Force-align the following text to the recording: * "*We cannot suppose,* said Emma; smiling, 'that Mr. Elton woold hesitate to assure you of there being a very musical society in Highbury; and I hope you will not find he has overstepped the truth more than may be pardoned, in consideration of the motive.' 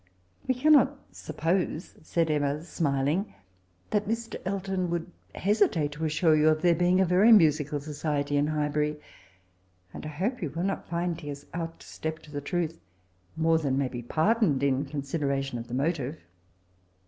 * 0.25 0.47
"*We 0.47 0.55
cannot 0.55 0.97
suppose,* 1.11 1.93
said 2.01 2.31
Emma; 2.31 2.63
smiling, 2.63 3.35
'that 3.91 4.07
Mr. 4.07 4.41
Elton 4.45 4.89
woold 4.89 5.05
hesitate 5.35 5.91
to 5.91 6.05
assure 6.05 6.35
you 6.35 6.49
of 6.49 6.63
there 6.63 6.73
being 6.73 6.99
a 6.99 7.05
very 7.05 7.31
musical 7.31 7.79
society 7.79 8.35
in 8.35 8.47
Highbury; 8.47 8.99
and 9.93 10.03
I 10.03 10.09
hope 10.09 10.41
you 10.41 10.49
will 10.49 10.63
not 10.63 10.87
find 10.89 11.21
he 11.21 11.27
has 11.27 11.45
overstepped 11.53 12.31
the 12.33 12.41
truth 12.41 12.79
more 13.37 13.59
than 13.59 13.77
may 13.77 13.89
be 13.89 14.01
pardoned, 14.01 14.63
in 14.63 14.85
consideration 14.85 15.59
of 15.59 15.67
the 15.67 15.75
motive.' 15.75 16.19